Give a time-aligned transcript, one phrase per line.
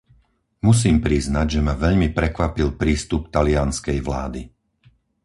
[0.67, 4.41] Musím priznať, že ma veľmi prekvapil prístup talianskej vlády.